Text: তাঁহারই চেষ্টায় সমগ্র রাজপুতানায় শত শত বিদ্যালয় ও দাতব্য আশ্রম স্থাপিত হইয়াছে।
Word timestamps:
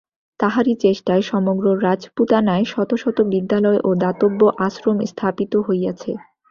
তাঁহারই 0.39 0.73
চেষ্টায় 0.81 1.23
সমগ্র 1.23 1.65
রাজপুতানায় 1.83 2.65
শত 2.65 2.91
শত 2.95 3.17
বিদ্যালয় 3.33 3.79
ও 3.83 3.89
দাতব্য 4.01 4.41
আশ্রম 4.65 4.97
স্থাপিত 5.05 5.53
হইয়াছে। 5.67 6.11